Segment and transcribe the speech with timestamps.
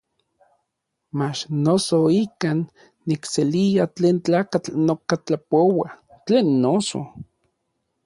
[1.19, 2.57] Mach noso ikan
[3.09, 5.87] nikselia tlen tlakatl noka tlapoua;
[6.25, 6.99] tlen noso.